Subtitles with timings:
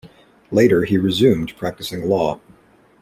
[0.49, 2.39] Later he resumed practicing law.